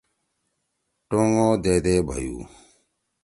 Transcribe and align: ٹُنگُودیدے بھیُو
ٹُنگُودیدے 1.09 1.95
بھیُو 2.07 2.37